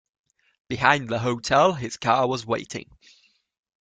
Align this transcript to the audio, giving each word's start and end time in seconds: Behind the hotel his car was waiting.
Behind 0.67 1.07
the 1.07 1.19
hotel 1.19 1.73
his 1.73 1.95
car 1.95 2.27
was 2.27 2.43
waiting. 2.43 2.89